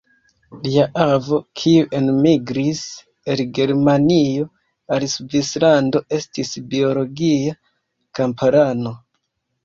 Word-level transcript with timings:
Lia 0.65 0.83
avo, 1.03 1.37
kiu 1.63 1.81
enmigris 1.97 2.79
el 3.33 3.43
Germanio 3.57 4.47
al 4.95 5.05
Svislando 5.17 6.01
estis 6.17 6.53
biologia 6.71 7.55
kamparano. 8.21 8.95